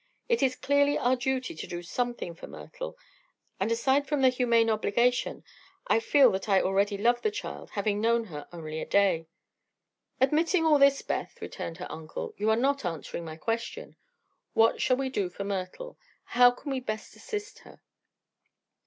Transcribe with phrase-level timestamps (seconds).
[0.27, 2.97] It is clearly our duty to do something for Myrtle,
[3.59, 5.43] and aside from the humane obligation
[5.85, 9.27] I feel that already I love the child, having known her only a day."
[10.19, 13.95] "Admitting all this, Beth," returned her uncle, "you are not answering my question.
[14.53, 15.99] What shall we do for Myrtle?
[16.23, 17.79] How can we best assist her?"